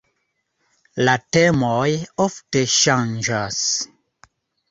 [1.09, 1.91] La temoj
[2.25, 3.63] ofte ŝanĝas.